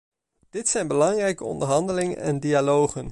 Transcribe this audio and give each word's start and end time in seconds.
Dit 0.49 0.67
zijn 0.69 0.87
belangrijke 0.87 1.43
onderhandelingen 1.43 2.17
en 2.17 2.39
dialogen. 2.39 3.09